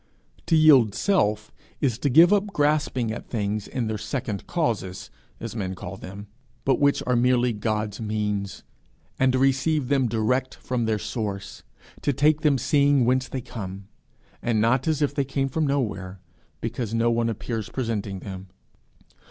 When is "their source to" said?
10.85-12.13